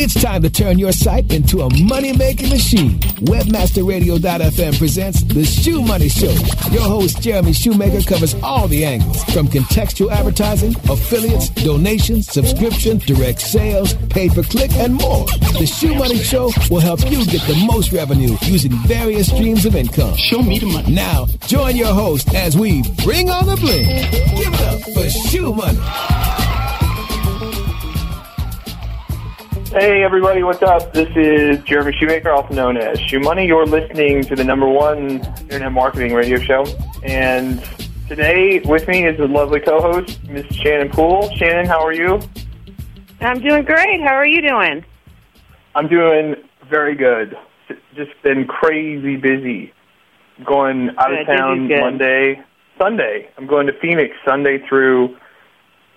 It's 0.00 0.14
time 0.14 0.42
to 0.42 0.48
turn 0.48 0.78
your 0.78 0.92
site 0.92 1.32
into 1.32 1.62
a 1.62 1.82
money-making 1.82 2.50
machine. 2.50 3.00
Webmasterradio.fm 3.26 4.78
presents 4.78 5.24
The 5.24 5.44
Shoe 5.44 5.82
Money 5.82 6.08
Show. 6.08 6.30
Your 6.70 6.82
host, 6.84 7.20
Jeremy 7.20 7.52
Shoemaker, 7.52 8.02
covers 8.02 8.36
all 8.40 8.68
the 8.68 8.84
angles 8.84 9.24
from 9.24 9.48
contextual 9.48 10.12
advertising, 10.12 10.76
affiliates, 10.88 11.48
donations, 11.48 12.30
subscription, 12.30 12.98
direct 12.98 13.40
sales, 13.40 13.94
pay-per-click, 14.10 14.70
and 14.76 14.94
more. 14.94 15.26
The 15.58 15.66
Shoe 15.66 15.96
Money 15.96 16.18
Show 16.18 16.52
will 16.70 16.78
help 16.78 17.00
you 17.10 17.26
get 17.26 17.42
the 17.48 17.60
most 17.66 17.90
revenue 17.90 18.36
using 18.42 18.70
various 18.86 19.26
streams 19.26 19.66
of 19.66 19.74
income. 19.74 20.14
Show 20.14 20.42
me 20.42 20.60
the 20.60 20.66
money. 20.66 20.94
Now, 20.94 21.26
join 21.48 21.74
your 21.74 21.92
host 21.92 22.32
as 22.36 22.56
we 22.56 22.84
bring 23.02 23.30
on 23.30 23.46
the 23.46 23.56
bling. 23.56 23.84
Give 24.36 24.54
it 24.54 24.60
up 24.60 24.80
for 24.94 25.10
Shoe 25.10 25.52
Money. 25.52 25.80
Hey 29.70 30.02
everybody, 30.02 30.42
what's 30.42 30.62
up? 30.62 30.94
This 30.94 31.10
is 31.14 31.62
Jeremy 31.64 31.92
Shoemaker, 31.92 32.30
also 32.30 32.54
known 32.54 32.78
as 32.78 32.98
Shoe 33.00 33.20
Money. 33.20 33.46
You're 33.46 33.66
listening 33.66 34.22
to 34.24 34.34
the 34.34 34.42
number 34.42 34.66
one 34.66 35.20
internet 35.40 35.72
marketing 35.72 36.14
radio 36.14 36.38
show. 36.38 36.64
And 37.04 37.62
today 38.08 38.60
with 38.60 38.88
me 38.88 39.04
is 39.04 39.20
a 39.20 39.26
lovely 39.26 39.60
co-host, 39.60 40.24
Miss 40.24 40.46
Shannon 40.56 40.88
Poole. 40.88 41.30
Shannon, 41.36 41.66
how 41.66 41.84
are 41.84 41.92
you? 41.92 42.18
I'm 43.20 43.42
doing 43.42 43.62
great. 43.62 44.00
How 44.00 44.14
are 44.14 44.26
you 44.26 44.40
doing? 44.40 44.86
I'm 45.74 45.86
doing 45.86 46.36
very 46.70 46.94
good. 46.94 47.36
Just 47.94 48.12
been 48.22 48.46
crazy 48.46 49.16
busy. 49.16 49.74
Going 50.46 50.88
out 50.96 51.08
Good, 51.08 51.20
of 51.20 51.26
town. 51.26 51.68
Monday, 51.68 52.42
Sunday. 52.78 53.28
I'm 53.36 53.46
going 53.46 53.66
to 53.66 53.74
Phoenix 53.80 54.16
Sunday 54.26 54.66
through 54.66 55.14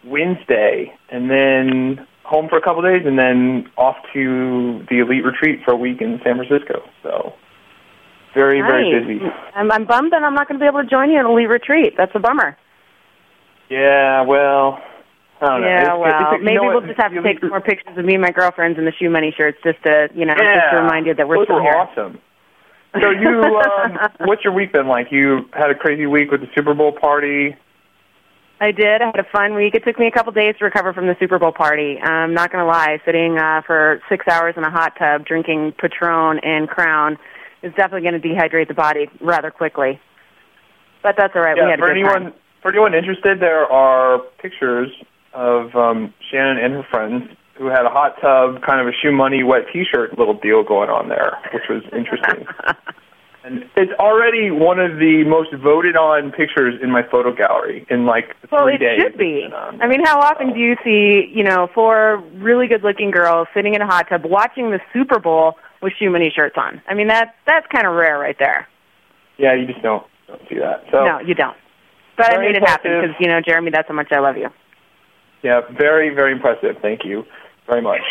Wednesday, 0.03 0.93
and 1.09 1.31
then 1.31 2.05
home 2.23 2.47
for 2.49 2.57
a 2.57 2.61
couple 2.61 2.81
days, 2.81 3.03
and 3.05 3.17
then 3.19 3.69
off 3.77 3.97
to 4.13 4.85
the 4.89 4.99
elite 4.99 5.23
retreat 5.25 5.59
for 5.65 5.71
a 5.73 5.77
week 5.77 6.01
in 6.01 6.19
San 6.23 6.37
Francisco. 6.37 6.83
So 7.03 7.33
very 8.33 8.61
very 8.61 8.87
busy. 8.99 9.19
I'm, 9.55 9.71
I'm 9.71 9.85
bummed 9.85 10.13
that 10.13 10.23
I'm 10.23 10.33
not 10.33 10.47
going 10.47 10.59
to 10.59 10.63
be 10.63 10.67
able 10.67 10.81
to 10.81 10.87
join 10.89 11.09
you 11.11 11.17
at 11.19 11.25
Elite 11.25 11.49
Retreat. 11.49 11.93
That's 11.97 12.11
a 12.15 12.19
bummer. 12.19 12.57
Yeah, 13.69 14.21
well, 14.21 14.79
I 15.41 15.45
don't 15.47 15.61
know. 15.61 15.67
Yeah, 15.67 15.81
It's- 15.81 15.97
well, 15.99 16.09
it's- 16.09 16.39
you 16.39 16.43
maybe 16.43 16.55
know 16.55 16.63
we'll 16.67 16.75
what? 16.81 16.87
just 16.87 16.99
have 17.01 17.13
to 17.13 17.21
take 17.21 17.41
more 17.43 17.61
pictures 17.61 17.97
of 17.97 18.05
me 18.05 18.13
and 18.15 18.21
my 18.21 18.31
girlfriends 18.31 18.77
in 18.77 18.85
the 18.85 18.91
shoe 18.93 19.09
money 19.09 19.33
shirts 19.35 19.57
just 19.63 19.81
to, 19.83 20.09
you 20.13 20.25
know, 20.25 20.33
Yeah, 20.37 20.55
just 20.55 20.71
to 20.71 20.81
remind 20.81 21.05
you 21.07 21.13
that 21.15 21.27
we're 21.27 21.37
those 21.37 21.45
still 21.45 21.55
were 21.57 21.61
here. 21.63 21.75
awesome. 21.75 22.19
So 22.99 23.09
you, 23.09 23.43
um, 23.45 23.97
what's 24.27 24.43
your 24.43 24.53
week 24.53 24.73
been 24.73 24.87
like? 24.87 25.11
You 25.11 25.45
had 25.53 25.71
a 25.71 25.75
crazy 25.75 26.05
week 26.05 26.31
with 26.31 26.41
the 26.41 26.49
Super 26.55 26.73
Bowl 26.73 26.91
party. 26.91 27.55
I 28.61 28.71
did. 28.71 29.01
I 29.01 29.07
had 29.07 29.19
a 29.19 29.23
fun 29.31 29.55
week. 29.55 29.73
It 29.73 29.83
took 29.83 29.97
me 29.97 30.05
a 30.05 30.11
couple 30.11 30.31
days 30.33 30.55
to 30.59 30.65
recover 30.65 30.93
from 30.93 31.07
the 31.07 31.15
Super 31.19 31.39
Bowl 31.39 31.51
party. 31.51 31.97
I'm 31.99 32.35
not 32.35 32.51
going 32.51 32.63
to 32.63 32.67
lie. 32.69 32.99
Sitting 33.05 33.39
uh, 33.39 33.61
for 33.65 33.99
six 34.07 34.27
hours 34.27 34.53
in 34.55 34.63
a 34.63 34.69
hot 34.69 34.93
tub 34.99 35.25
drinking 35.25 35.73
Patron 35.81 36.39
and 36.43 36.69
Crown 36.69 37.17
is 37.63 37.73
definitely 37.73 38.07
going 38.07 38.21
to 38.21 38.27
dehydrate 38.27 38.67
the 38.67 38.75
body 38.75 39.09
rather 39.19 39.49
quickly. 39.49 39.99
But 41.01 41.15
that's 41.17 41.33
all 41.35 41.41
right. 41.41 41.55
we 41.55 41.61
Yeah, 41.61 41.71
had 41.71 41.79
a 41.79 41.81
for 41.81 41.87
good 41.87 41.97
anyone 41.97 42.21
time. 42.21 42.33
for 42.61 42.69
anyone 42.69 42.93
interested, 42.93 43.39
there 43.39 43.65
are 43.65 44.19
pictures 44.39 44.89
of 45.33 45.75
um, 45.75 46.13
Shannon 46.29 46.57
and 46.63 46.73
her 46.75 46.85
friends 46.91 47.23
who 47.57 47.65
had 47.65 47.85
a 47.85 47.89
hot 47.89 48.15
tub, 48.21 48.61
kind 48.61 48.79
of 48.79 48.85
a 48.87 48.91
shoe 49.01 49.11
money 49.11 49.41
wet 49.41 49.63
T-shirt 49.73 50.19
little 50.19 50.35
deal 50.35 50.63
going 50.63 50.89
on 50.89 51.09
there, 51.09 51.37
which 51.51 51.63
was 51.67 51.81
interesting. 51.97 52.45
and 53.43 53.65
it's 53.75 53.91
already 53.99 54.51
one 54.51 54.79
of 54.79 54.97
the 54.99 55.23
most 55.25 55.51
voted 55.63 55.95
on 55.95 56.31
pictures 56.31 56.79
in 56.81 56.91
my 56.91 57.01
photo 57.03 57.33
gallery 57.33 57.85
in 57.89 58.05
like 58.05 58.35
Well, 58.51 58.65
three 58.65 58.75
it 58.75 58.99
should 59.01 59.17
be. 59.17 59.45
Um, 59.45 59.79
I 59.81 59.87
mean, 59.87 60.03
how 60.05 60.19
often 60.19 60.53
do 60.53 60.59
you 60.59 60.75
see, 60.83 61.31
you 61.33 61.43
know, 61.43 61.67
four 61.73 62.23
really 62.35 62.67
good-looking 62.67 63.11
girls 63.11 63.47
sitting 63.53 63.73
in 63.73 63.81
a 63.81 63.87
hot 63.87 64.09
tub 64.09 64.25
watching 64.25 64.71
the 64.71 64.79
Super 64.93 65.19
Bowl 65.19 65.57
with 65.81 65.93
shoe 65.97 66.09
money 66.09 66.31
shirts 66.35 66.55
on? 66.57 66.81
I 66.87 66.93
mean, 66.93 67.07
that 67.07 67.35
that's 67.47 67.65
kind 67.67 67.87
of 67.87 67.93
rare 67.95 68.19
right 68.19 68.37
there. 68.37 68.67
yeah, 69.37 69.53
you 69.55 69.65
just 69.65 69.81
don't 69.81 70.05
don't 70.27 70.41
see 70.47 70.59
that. 70.59 70.83
So 70.91 71.03
no, 71.03 71.19
you 71.19 71.33
don't. 71.33 71.57
But 72.17 72.33
I 72.33 72.37
made 72.37 72.55
it 72.55 72.61
happen 72.67 72.91
because, 73.01 73.15
you 73.19 73.27
know, 73.27 73.41
Jeremy, 73.41 73.71
that's 73.71 73.87
how 73.87 73.95
much 73.95 74.11
I 74.11 74.19
love 74.19 74.37
you. 74.37 74.49
yeah, 75.41 75.61
very 75.71 76.13
very 76.13 76.31
impressive. 76.31 76.75
Thank 76.81 77.03
you 77.05 77.23
very 77.67 77.81
much. 77.81 78.01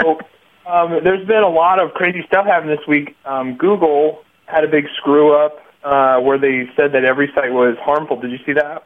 So, 0.00 0.18
um, 0.66 1.00
there's 1.02 1.26
been 1.26 1.42
a 1.42 1.48
lot 1.48 1.82
of 1.82 1.92
crazy 1.92 2.22
stuff 2.26 2.46
happening 2.46 2.76
this 2.76 2.86
week. 2.86 3.16
Um, 3.24 3.56
Google 3.56 4.22
had 4.46 4.64
a 4.64 4.68
big 4.68 4.84
screw 4.96 5.34
up 5.34 5.58
uh, 5.84 6.20
where 6.20 6.38
they 6.38 6.68
said 6.76 6.92
that 6.92 7.04
every 7.04 7.30
site 7.34 7.52
was 7.52 7.76
harmful. 7.80 8.20
Did 8.20 8.30
you 8.30 8.38
see 8.46 8.52
that? 8.52 8.84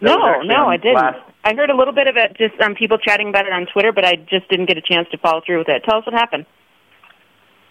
That 0.00 0.18
no, 0.18 0.42
no, 0.42 0.66
I 0.68 0.76
didn't. 0.76 0.94
last- 0.96 1.20
I 1.44 1.54
heard 1.54 1.70
a 1.70 1.76
little 1.76 1.94
bit 1.94 2.08
of 2.08 2.16
it, 2.16 2.36
just 2.36 2.60
um, 2.60 2.74
people 2.74 2.98
chatting 2.98 3.28
about 3.28 3.46
it 3.46 3.52
on 3.52 3.66
Twitter, 3.72 3.92
but 3.92 4.04
I 4.04 4.16
just 4.16 4.48
didn't 4.48 4.66
get 4.66 4.76
a 4.76 4.82
chance 4.82 5.06
to 5.12 5.18
follow 5.18 5.42
through 5.46 5.58
with 5.58 5.68
it. 5.68 5.84
Tell 5.84 5.98
us 5.98 6.06
what 6.06 6.12
happened. 6.12 6.44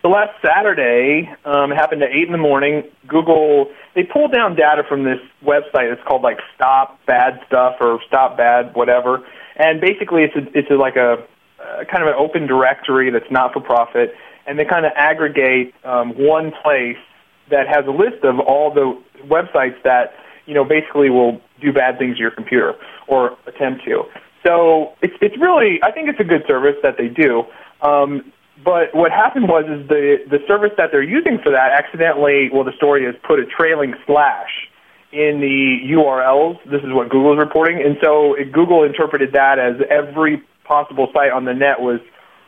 So 0.01 0.09
last 0.09 0.31
Saturday, 0.45 1.29
um, 1.43 1.71
it 1.71 1.75
happened 1.75 2.03
at 2.03 2.11
eight 2.11 2.27
in 2.27 2.31
the 2.31 2.37
morning. 2.37 2.83
Google 3.07 3.71
they 3.95 4.03
pulled 4.03 4.31
down 4.31 4.55
data 4.55 4.83
from 4.87 5.03
this 5.03 5.19
website. 5.43 5.91
It's 5.91 6.01
called 6.07 6.21
like 6.21 6.37
Stop 6.55 6.99
Bad 7.05 7.41
Stuff 7.47 7.77
or 7.81 7.99
Stop 8.07 8.37
Bad 8.37 8.75
whatever. 8.75 9.25
And 9.57 9.81
basically, 9.81 10.23
it's 10.23 10.35
a, 10.35 10.57
it's 10.57 10.69
a, 10.69 10.75
like 10.75 10.95
a 10.95 11.25
uh, 11.59 11.83
kind 11.85 12.03
of 12.03 12.09
an 12.09 12.15
open 12.17 12.47
directory 12.47 13.09
that's 13.09 13.31
not 13.31 13.53
for 13.53 13.61
profit, 13.61 14.13
and 14.45 14.59
they 14.59 14.65
kind 14.65 14.85
of 14.85 14.91
aggregate 14.95 15.73
um, 15.83 16.11
one 16.17 16.51
place 16.63 16.97
that 17.49 17.67
has 17.67 17.85
a 17.87 17.91
list 17.91 18.23
of 18.23 18.39
all 18.39 18.73
the 18.73 18.99
websites 19.27 19.81
that 19.83 20.13
you 20.45 20.53
know 20.53 20.63
basically 20.63 21.09
will 21.09 21.41
do 21.61 21.71
bad 21.71 21.97
things 21.97 22.15
to 22.17 22.21
your 22.21 22.31
computer 22.31 22.73
or 23.07 23.37
attempt 23.47 23.85
to. 23.85 24.03
So 24.45 24.93
it's 25.01 25.15
it's 25.21 25.37
really 25.39 25.79
I 25.83 25.91
think 25.91 26.09
it's 26.09 26.19
a 26.19 26.23
good 26.23 26.43
service 26.47 26.75
that 26.83 26.97
they 26.97 27.07
do. 27.07 27.43
Um, 27.81 28.31
but 28.63 28.95
what 28.95 29.11
happened 29.11 29.47
was 29.47 29.65
is 29.65 29.87
the 29.87 30.17
the 30.29 30.39
service 30.47 30.71
that 30.77 30.89
they're 30.91 31.03
using 31.03 31.39
for 31.43 31.51
that 31.51 31.71
accidentally 31.71 32.49
well 32.53 32.63
the 32.63 32.75
story 32.77 33.05
is 33.05 33.15
put 33.27 33.39
a 33.39 33.45
trailing 33.45 33.93
slash 34.05 34.69
in 35.11 35.39
the 35.39 35.93
URLs. 35.95 36.59
This 36.65 36.83
is 36.83 36.91
what 36.91 37.09
Google's 37.09 37.39
reporting, 37.39 37.81
and 37.81 37.97
so 38.03 38.35
Google 38.51 38.83
interpreted 38.83 39.31
that 39.33 39.59
as 39.59 39.75
every 39.89 40.43
possible 40.65 41.07
site 41.13 41.31
on 41.31 41.45
the 41.45 41.53
net 41.53 41.79
was 41.79 41.99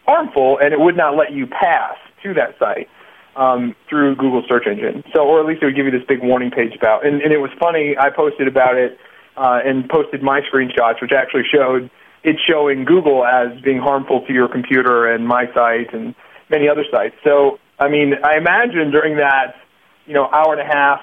harmful, 0.06 0.58
and 0.62 0.74
it 0.74 0.80
would 0.80 0.98
not 0.98 1.16
let 1.16 1.32
you 1.34 1.48
pass 1.48 1.96
to 2.24 2.34
that 2.34 2.58
site 2.60 2.90
um, 3.36 3.76
through 3.90 4.16
Google 4.16 4.44
search 4.48 4.66
engine. 4.66 5.04
So, 5.14 5.22
or 5.22 5.40
at 5.40 5.46
least 5.46 5.62
it 5.62 5.66
would 5.66 5.76
give 5.76 5.86
you 5.86 5.92
this 5.92 6.08
big 6.08 6.24
warning 6.24 6.52
page 6.52 6.74
about. 6.76 7.06
And, 7.06 7.22
and 7.22 7.32
it 7.32 7.38
was 7.38 7.52
funny. 7.60 7.96
I 7.98 8.10
posted 8.10 8.48
about 8.48 8.76
it 8.76 8.98
uh, 9.36 9.60
and 9.64 9.88
posted 9.88 10.24
my 10.24 10.42
screenshots, 10.42 11.02
which 11.02 11.12
actually 11.12 11.44
showed 11.52 11.90
it 12.24 12.38
showing 12.50 12.84
Google 12.84 13.26
as 13.26 13.60
being 13.62 13.80
harmful 13.80 14.26
to 14.26 14.34
your 14.34 14.48
computer 14.48 15.08
and 15.08 15.28
my 15.28 15.46
site 15.54 15.94
and 15.94 16.16
many 16.50 16.68
other 16.68 16.84
sites. 16.92 17.16
So, 17.24 17.60
I 17.80 17.90
mean, 17.90 18.14
I 18.24 18.38
imagine 18.38 18.92
during 18.92 19.18
that, 19.18 19.56
you 20.06 20.14
know, 20.14 20.26
hour 20.26 20.54
and 20.58 20.62
a 20.62 20.74
half 20.74 21.02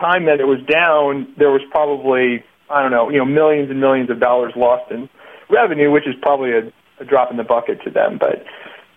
time 0.00 0.24
that 0.26 0.40
it 0.40 0.44
was 0.44 0.58
down, 0.66 1.34
there 1.36 1.50
was 1.50 1.60
probably 1.70 2.44
I 2.70 2.82
don't 2.82 2.90
know, 2.90 3.10
you 3.10 3.18
know, 3.18 3.24
millions 3.24 3.70
and 3.70 3.80
millions 3.80 4.10
of 4.10 4.20
dollars 4.20 4.52
lost 4.56 4.90
in 4.90 5.08
revenue, 5.50 5.90
which 5.90 6.06
is 6.06 6.14
probably 6.22 6.52
a, 6.52 6.72
a 7.00 7.04
drop 7.04 7.30
in 7.30 7.36
the 7.36 7.44
bucket 7.44 7.82
to 7.84 7.90
them, 7.90 8.18
but 8.18 8.44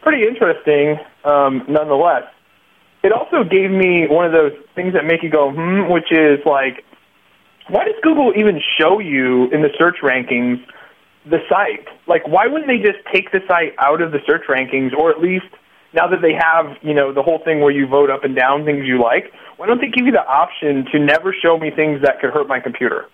pretty 0.02 0.28
interesting 0.28 0.97
um, 1.25 1.63
nonetheless. 1.68 2.24
It 3.03 3.12
also 3.12 3.44
gave 3.44 3.72
me 3.72 4.08
one 4.08 4.25
of 4.25 4.31
those 4.31 4.53
things 4.75 4.94
that 4.94 5.06
make 5.06 5.24
you 5.24 5.30
go, 5.30 5.52
hmm, 5.52 5.91
which 5.91 6.12
is 6.12 6.40
like, 6.46 6.84
why 7.69 7.86
does 7.86 7.96
Google 8.02 8.34
even 8.36 8.62
show 8.80 9.00
you 9.00 9.50
in 9.52 9.62
the 9.62 9.69
search 9.78 9.97
rankings 10.02 10.63
the 11.25 11.40
site? 11.50 11.88
Like, 12.07 12.28
why 12.28 12.47
wouldn't 12.47 12.68
they 12.68 12.80
just 12.80 13.00
take 13.13 13.31
the 13.31 13.41
site 13.47 13.75
out 13.80 14.02
of 14.02 14.12
the 14.12 14.19
search 14.25 14.44
rankings, 14.47 14.94
or 14.94 15.12
at 15.12 15.19
least 15.19 15.46
now 15.94 16.07
that 16.07 16.22
they 16.22 16.34
have, 16.34 16.78
you 16.81 16.94
know, 16.94 17.13
the 17.13 17.22
whole 17.22 17.40
thing 17.44 17.59
where 17.59 17.72
you 17.72 17.88
vote 17.88 18.09
up 18.09 18.24
and 18.24 18.36
down 18.36 18.66
things 18.66 18.86
you 18.86 19.02
like, 19.02 19.31
why 19.57 19.68
don't 19.68 19.81
they 19.81 19.88
give 19.88 20.06
you 20.06 20.12
the 20.12 20.25
option 20.25 20.86
to 20.91 21.00
never 21.00 21.34
show 21.34 21.57
me 21.57 21.72
things 21.72 22.02
that 22.03 22.19
could 22.19 22.31
hurt 22.31 22.47
my 22.47 22.59
computer? 22.59 23.06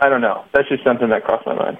I 0.00 0.08
don't 0.08 0.20
know. 0.20 0.44
That's 0.52 0.68
just 0.68 0.84
something 0.84 1.08
that 1.08 1.24
crossed 1.24 1.46
my 1.46 1.54
mind. 1.54 1.78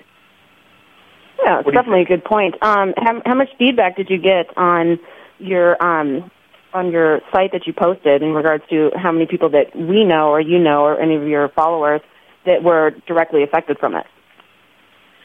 Yeah, 1.45 1.59
it's 1.59 1.67
What 1.67 1.73
do 1.73 1.77
you 1.77 1.83
definitely 1.83 2.03
a 2.03 2.07
good 2.07 2.25
point. 2.25 2.55
Um, 2.63 2.95
how, 2.97 3.23
how 3.25 3.35
much 3.35 3.51
feedback 3.59 3.97
did 3.97 4.09
you 4.09 4.19
get 4.19 4.57
on 4.57 4.99
your 5.39 5.83
um, 5.83 6.31
on 6.73 6.91
your 6.91 7.21
site 7.33 7.53
that 7.53 7.67
you 7.67 7.73
posted 7.73 8.23
in 8.23 8.33
regards 8.33 8.65
to 8.71 8.91
how 8.97 9.13
many 9.13 9.27
people 9.27 9.51
that 9.51 9.75
we 9.75 10.05
know 10.05 10.29
or 10.29 10.41
you 10.41 10.59
know 10.59 10.85
or 10.85 10.99
any 11.01 11.15
of 11.15 11.27
your 11.27 11.49
followers 11.51 12.01
that 12.45 12.63
were 12.63 12.93
directly 13.07 13.43
affected 13.43 13.79
from 13.79 13.95
it? 13.95 14.07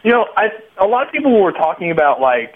You 0.04 0.12
know, 0.12 0.26
I, 0.36 0.50
a 0.80 0.86
lot 0.86 1.06
of 1.06 1.12
people 1.12 1.42
were 1.42 1.52
talking 1.52 1.92
about 1.92 2.20
like 2.20 2.56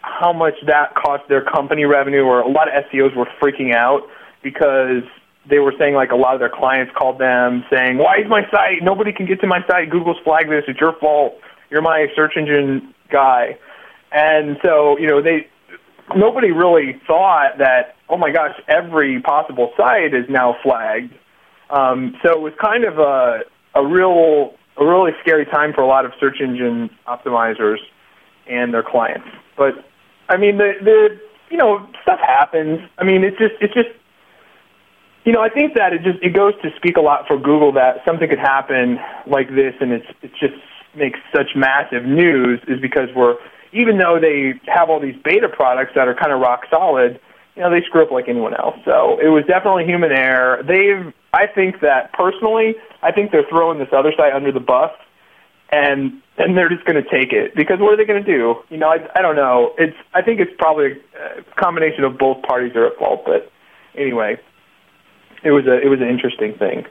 how 0.00 0.32
much 0.32 0.54
that 0.66 0.94
cost 0.94 1.28
their 1.28 1.42
company 1.42 1.84
revenue, 1.84 2.22
or 2.22 2.40
a 2.40 2.48
lot 2.48 2.68
of 2.68 2.84
SEOs 2.84 3.14
were 3.16 3.28
freaking 3.42 3.74
out 3.74 4.02
because 4.42 5.02
they 5.48 5.58
were 5.58 5.74
saying 5.78 5.94
like 5.94 6.10
a 6.10 6.16
lot 6.16 6.34
of 6.34 6.40
their 6.40 6.50
clients 6.50 6.92
called 6.96 7.18
them 7.18 7.64
saying, 7.72 7.98
"Why 7.98 8.18
is 8.18 8.28
my 8.28 8.42
site? 8.50 8.82
Nobody 8.82 9.12
can 9.12 9.26
get 9.26 9.40
to 9.40 9.46
my 9.46 9.60
site. 9.70 9.90
Google's 9.90 10.18
flagged 10.24 10.50
this. 10.50 10.64
It's 10.68 10.80
your 10.80 10.92
fault. 10.94 11.34
You're 11.70 11.82
my 11.82 12.06
search 12.14 12.36
engine 12.36 12.94
guy." 13.10 13.56
And 14.12 14.58
so, 14.64 14.98
you 14.98 15.06
know, 15.06 15.20
they 15.22 15.48
nobody 16.16 16.50
really 16.50 17.00
thought 17.06 17.58
that, 17.58 17.96
"Oh 18.08 18.16
my 18.16 18.30
gosh, 18.30 18.54
every 18.68 19.20
possible 19.20 19.72
site 19.76 20.14
is 20.14 20.28
now 20.28 20.56
flagged." 20.62 21.14
Um, 21.70 22.16
so 22.22 22.32
it 22.32 22.40
was 22.40 22.52
kind 22.62 22.84
of 22.84 22.98
a 22.98 23.40
a 23.74 23.84
real 23.86 24.54
a 24.76 24.84
really 24.84 25.12
scary 25.20 25.44
time 25.44 25.72
for 25.72 25.82
a 25.82 25.86
lot 25.86 26.04
of 26.04 26.12
search 26.20 26.40
engine 26.40 26.90
optimizers. 27.06 27.78
and 28.48 28.72
their 28.72 28.82
clients. 28.82 29.28
But 29.56 29.84
I 30.28 30.36
mean, 30.36 30.58
the 30.58 30.72
the 30.82 31.20
you 31.50 31.56
know 31.56 31.86
stuff 32.02 32.20
happens. 32.20 32.80
I 32.98 33.04
mean, 33.04 33.24
it's 33.24 33.38
just 33.38 33.54
it's 33.60 33.74
just 33.74 33.88
you 35.28 35.34
know 35.34 35.42
I 35.42 35.50
think 35.50 35.74
that 35.74 35.92
it 35.92 36.00
just 36.02 36.16
it 36.22 36.32
goes 36.32 36.54
to 36.62 36.70
speak 36.76 36.96
a 36.96 37.02
lot 37.02 37.26
for 37.28 37.36
Google 37.36 37.70
that 37.72 38.00
something 38.06 38.30
could 38.30 38.38
happen 38.38 38.98
like 39.26 39.50
this, 39.54 39.74
and 39.78 39.92
it's 39.92 40.06
it 40.22 40.30
just 40.40 40.56
makes 40.96 41.20
such 41.36 41.52
massive 41.54 42.06
news 42.06 42.60
is 42.66 42.80
because 42.80 43.10
we're 43.14 43.36
even 43.74 43.98
though 43.98 44.18
they 44.18 44.54
have 44.72 44.88
all 44.88 44.98
these 44.98 45.16
beta 45.22 45.46
products 45.46 45.92
that 45.94 46.08
are 46.08 46.14
kind 46.14 46.32
of 46.32 46.40
rock 46.40 46.62
solid, 46.70 47.20
you 47.56 47.60
know, 47.60 47.68
they 47.68 47.82
screw 47.82 48.02
up 48.02 48.10
like 48.10 48.24
anyone 48.26 48.54
else. 48.54 48.76
So 48.86 49.20
it 49.20 49.28
was 49.28 49.44
definitely 49.46 49.84
human 49.84 50.12
error. 50.12 50.62
They've, 50.62 51.12
I 51.34 51.46
think 51.46 51.80
that 51.80 52.10
personally, 52.14 52.76
I 53.02 53.12
think 53.12 53.30
they're 53.30 53.44
throwing 53.50 53.78
this 53.78 53.92
other 53.92 54.12
site 54.16 54.32
under 54.32 54.50
the 54.50 54.64
bus 54.64 54.92
and 55.70 56.22
and 56.38 56.56
they're 56.56 56.70
just 56.70 56.86
going 56.86 56.96
to 56.96 57.10
take 57.10 57.34
it 57.34 57.54
because 57.54 57.80
what 57.80 57.92
are 57.92 57.98
they 57.98 58.06
going 58.06 58.24
to 58.24 58.32
do? 58.32 58.54
You 58.70 58.78
know, 58.78 58.88
I 58.88 59.06
I 59.14 59.20
don't 59.20 59.36
know. 59.36 59.74
It's 59.76 59.96
I 60.14 60.22
think 60.22 60.40
it's 60.40 60.52
probably 60.56 60.92
a 61.20 61.42
combination 61.60 62.04
of 62.04 62.16
both 62.16 62.40
parties 62.42 62.72
are 62.74 62.86
at 62.86 62.96
fault. 62.96 63.24
But 63.26 63.52
anyway, 63.94 64.40
it 65.44 65.50
was 65.50 65.66
a 65.66 65.80
it 65.80 65.88
was 65.88 66.00
an 66.00 66.08
interesting 66.08 66.54
thing. 66.58 66.84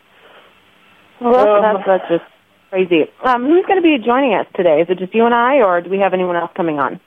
Well, 1.20 1.34
that's, 1.34 1.50
um, 1.50 1.64
that's, 1.64 1.88
that's 1.88 2.10
just 2.10 2.32
crazy. 2.70 3.06
Um, 3.24 3.46
who's 3.46 3.66
going 3.66 3.82
to 3.82 3.84
be 3.84 3.98
joining 4.04 4.36
us 4.36 4.46
today? 4.56 4.82
Is 4.82 4.88
it 4.90 5.00
just 5.00 5.14
you 5.14 5.26
and 5.26 5.34
I, 5.34 5.58
or 5.58 5.82
do 5.82 5.90
we 5.90 6.00
have 6.00 6.14
anyone 6.14 6.36
else 6.36 6.52
coming 6.56 6.80
on? 6.80 7.00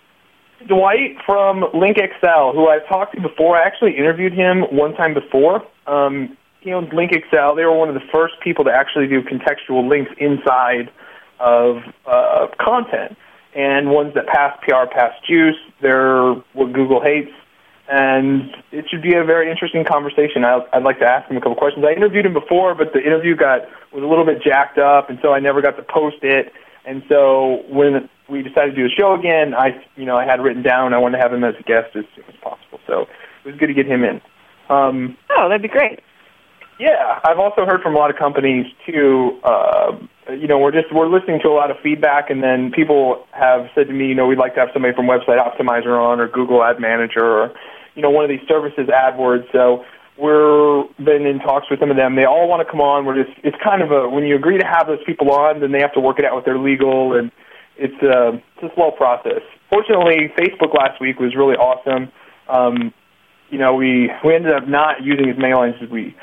Dwight 0.67 1.17
from 1.25 1.63
LinkXL, 1.73 2.55
who 2.55 2.69
I've 2.69 2.87
talked 2.89 3.15
to 3.15 3.21
before. 3.21 3.57
I 3.57 3.63
actually 3.63 3.97
interviewed 3.97 4.33
him 4.33 4.63
one 4.71 4.95
time 4.95 5.15
before. 5.15 5.65
Um, 5.87 6.37
he 6.61 6.73
owns 6.73 6.91
LinkXL. 6.91 7.57
They 7.57 7.65
were 7.65 7.77
one 7.77 7.89
of 7.89 7.95
the 7.95 8.07
first 8.13 8.35
people 8.43 8.65
to 8.65 8.71
actually 8.71 9.07
do 9.07 9.23
contextual 9.23 9.89
links 9.89 10.11
inside 10.19 10.91
of 11.39 11.79
uh, 12.07 12.49
content, 12.61 13.17
and 13.55 13.91
ones 13.91 14.13
that 14.15 14.27
pass 14.27 14.59
PR, 14.63 14.87
pass 14.93 15.13
juice. 15.27 15.57
They're 15.81 16.35
what 16.53 16.73
Google 16.75 17.01
hates, 17.01 17.33
and 17.91 18.55
it 18.71 18.87
should 18.89 19.03
be 19.03 19.17
a 19.17 19.25
very 19.25 19.51
interesting 19.51 19.85
conversation. 19.85 20.45
I, 20.45 20.61
I'd 20.73 20.85
like 20.85 21.01
to 21.01 21.07
ask 21.07 21.29
him 21.29 21.37
a 21.37 21.41
couple 21.41 21.57
questions. 21.57 21.85
I 21.85 21.93
interviewed 21.93 22.25
him 22.25 22.35
before, 22.35 22.75
but 22.75 22.93
the 22.93 23.01
interview 23.01 23.35
got 23.35 23.63
was 23.93 24.05
a 24.05 24.07
little 24.07 24.25
bit 24.25 24.43
jacked 24.43 24.79
up, 24.79 25.11
and 25.11 25.19
so 25.21 25.33
I 25.33 25.41
never 25.41 25.61
got 25.61 25.77
to 25.77 25.83
post 25.83 26.23
it. 26.23 26.53
And 26.87 27.03
so 27.09 27.63
when 27.69 28.09
we 28.31 28.43
decided 28.43 28.71
to 28.71 28.77
do 28.77 28.85
the 28.85 28.95
show 28.97 29.15
again, 29.19 29.55
I 29.55 29.83
you 29.97 30.07
know 30.07 30.17
I 30.17 30.25
had 30.25 30.41
written 30.41 30.63
down 30.63 30.95
I 30.95 30.99
wanted 30.99 31.19
to 31.19 31.23
have 31.23 31.33
him 31.33 31.43
as 31.43 31.55
a 31.59 31.63
guest 31.65 31.97
as 31.97 32.05
soon 32.15 32.25
as 32.29 32.37
possible. 32.41 32.79
So 32.87 33.07
it 33.45 33.49
was 33.51 33.57
good 33.57 33.67
to 33.67 33.75
get 33.75 33.87
him 33.87 34.05
in. 34.05 34.21
Um, 34.71 35.17
oh, 35.37 35.49
that'd 35.49 35.63
be 35.63 35.69
great. 35.69 35.99
Yeah, 36.79 37.21
I've 37.25 37.39
also 37.39 37.67
heard 37.67 37.83
from 37.83 37.95
a 37.95 37.99
lot 37.99 38.09
of 38.11 38.17
companies 38.17 38.67
too. 38.87 39.39
Uh, 39.43 39.99
you 40.31 40.47
know, 40.47 40.59
we're 40.59 40.73
just 40.73 40.95
we're 40.95 41.09
listening 41.09 41.41
to 41.43 41.49
a 41.49 41.53
lot 41.53 41.71
of 41.71 41.77
feedback, 41.83 42.31
and 42.31 42.43
then 42.43 42.71
people 42.71 43.27
have 43.33 43.69
said 43.75 43.89
to 43.89 43.93
me, 43.93 44.07
you 44.07 44.15
know, 44.15 44.27
we'd 44.27 44.39
like 44.39 44.55
to 44.55 44.61
have 44.61 44.71
somebody 44.73 44.95
from 44.95 45.07
Website 45.07 45.39
Optimizer 45.39 45.99
on, 46.01 46.21
or 46.21 46.29
Google 46.29 46.63
Ad 46.63 46.81
Manager, 46.81 47.25
or 47.25 47.53
you 48.01 48.09
know, 48.09 48.11
one 48.17 48.25
of 48.25 48.31
these 48.31 48.49
services, 48.49 48.89
AdWords. 48.89 49.45
So 49.53 49.85
we're 50.17 50.85
been 50.97 51.27
in 51.27 51.39
talks 51.39 51.67
with 51.71 51.81
some 51.81 51.91
of 51.91 51.99
them. 51.99 52.17
They 52.17 52.25
all 52.25 52.49
want 52.49 52.67
to 52.67 52.71
come 52.71 52.81
on. 52.81 53.05
We're 53.05 53.23
just 53.23 53.37
it's 53.45 53.57
kind 53.63 53.83
of 53.83 53.93
a 53.93 54.09
when 54.09 54.25
you 54.25 54.37
agree 54.37 54.57
to 54.57 54.65
have 54.65 54.87
those 54.87 55.05
people 55.05 55.31
on, 55.31 55.61
then 55.61 55.71
they 55.71 55.81
have 55.81 55.93
to 55.93 56.01
work 56.01 56.19
it 56.19 56.25
out 56.25 56.35
with 56.35 56.47
their 56.47 56.59
legal, 56.59 57.13
and 57.13 57.31
it's 57.77 58.01
a 58.01 58.41
it's 58.57 58.73
a 58.73 58.75
slow 58.75 58.91
process. 58.91 59.45
Fortunately, 59.69 60.33
Facebook 60.33 60.73
last 60.73 60.99
week 60.99 61.21
was 61.21 61.37
really 61.37 61.57
awesome. 61.57 62.09
Um, 62.49 62.95
you 63.51 63.59
know, 63.59 63.75
we 63.75 64.09
we 64.25 64.35
ended 64.35 64.57
up 64.57 64.67
not 64.67 65.05
using 65.05 65.29
as 65.29 65.37
many 65.37 65.53
lines 65.53 65.77
as 65.83 65.91
we 65.91 66.17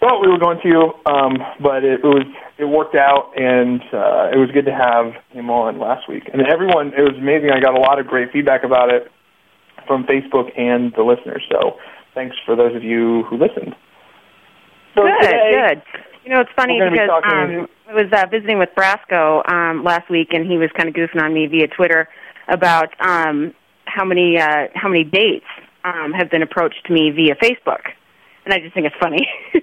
thought 0.00 0.20
we 0.20 0.30
were 0.30 0.38
going 0.38 0.58
to, 0.62 1.10
um, 1.10 1.38
but 1.62 1.84
it, 1.84 2.02
it 2.02 2.10
was 2.10 2.26
it 2.58 2.64
worked 2.64 2.96
out, 2.96 3.38
and 3.38 3.80
uh, 3.94 4.34
it 4.34 4.38
was 4.42 4.50
good 4.52 4.66
to 4.66 4.74
have 4.74 5.14
him 5.30 5.48
on 5.48 5.78
last 5.78 6.08
week. 6.08 6.26
And 6.32 6.42
everyone, 6.42 6.88
it 6.88 7.06
was 7.06 7.14
amazing. 7.14 7.50
I 7.54 7.60
got 7.62 7.78
a 7.78 7.80
lot 7.80 8.00
of 8.00 8.08
great 8.08 8.32
feedback 8.32 8.64
about 8.64 8.90
it 8.92 9.12
from 9.88 10.04
Facebook 10.04 10.56
and 10.56 10.92
the 10.94 11.02
listeners. 11.02 11.42
So 11.50 11.78
thanks 12.14 12.36
for 12.46 12.54
those 12.54 12.76
of 12.76 12.84
you 12.84 13.24
who 13.24 13.36
listened. 13.36 13.74
So 14.94 15.02
good, 15.02 15.22
today, 15.22 15.52
good. 15.68 15.82
You 16.24 16.34
know, 16.34 16.40
it's 16.40 16.50
funny 16.54 16.78
because 16.78 17.08
be 17.08 17.30
um, 17.30 17.68
I 17.88 17.94
was 17.94 18.12
uh, 18.12 18.26
visiting 18.30 18.58
with 18.58 18.68
Brasco 18.76 19.42
um, 19.50 19.82
last 19.82 20.08
week, 20.08 20.28
and 20.32 20.46
he 20.46 20.58
was 20.58 20.70
kind 20.76 20.88
of 20.88 20.94
goofing 20.94 21.20
on 21.20 21.34
me 21.34 21.46
via 21.46 21.66
Twitter 21.66 22.08
about 22.46 22.88
um, 23.00 23.52
how 23.86 24.04
many 24.04 24.38
uh, 24.38 24.68
how 24.74 24.88
many 24.88 25.02
dates 25.02 25.46
um, 25.84 26.12
have 26.12 26.30
been 26.30 26.42
approached 26.42 26.86
to 26.86 26.92
me 26.92 27.10
via 27.10 27.34
Facebook 27.34 27.80
and 28.48 28.54
I 28.54 28.60
just 28.60 28.72
think 28.72 28.86
it's 28.86 28.96
funny, 28.98 29.28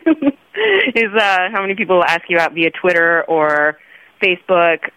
is 0.95 1.11
uh, 1.17 1.49
how 1.51 1.61
many 1.61 1.73
people 1.73 2.03
ask 2.03 2.21
you 2.29 2.37
out 2.37 2.53
via 2.53 2.69
Twitter 2.69 3.23
or 3.23 3.79
Facebook 4.21 4.89